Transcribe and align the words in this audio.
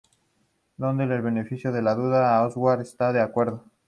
Dándole 0.77 1.13
el 1.13 1.21
beneficio 1.21 1.71
de 1.71 1.83
la 1.83 1.93
duda, 1.93 2.41
Oswald 2.47 2.81
está 2.81 3.13
de 3.13 3.21
acuerdo. 3.21 3.65